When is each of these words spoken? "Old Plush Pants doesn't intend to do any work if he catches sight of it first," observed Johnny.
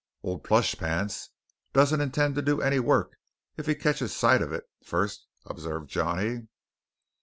"Old 0.23 0.43
Plush 0.43 0.73
Pants 0.73 1.29
doesn't 1.73 2.01
intend 2.01 2.33
to 2.33 2.41
do 2.41 2.59
any 2.59 2.79
work 2.79 3.19
if 3.55 3.67
he 3.67 3.75
catches 3.75 4.15
sight 4.15 4.41
of 4.41 4.51
it 4.51 4.63
first," 4.83 5.27
observed 5.45 5.89
Johnny. 5.91 6.47